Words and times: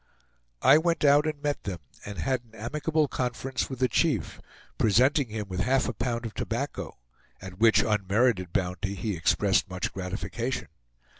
I 0.63 0.79
went 0.79 1.05
out 1.05 1.27
and 1.27 1.43
met 1.43 1.61
them; 1.61 1.77
and 2.03 2.17
had 2.17 2.41
an 2.43 2.55
amicable 2.55 3.07
conference 3.07 3.69
with 3.69 3.77
the 3.77 3.87
chief, 3.87 4.41
presenting 4.79 5.29
him 5.29 5.47
with 5.47 5.59
half 5.59 5.87
a 5.87 5.93
pound 5.93 6.25
of 6.25 6.33
tobacco, 6.33 6.97
at 7.39 7.59
which 7.59 7.83
unmerited 7.83 8.51
bounty 8.51 8.95
he 8.95 9.15
expressed 9.15 9.69
much 9.69 9.93
gratification. 9.93 10.69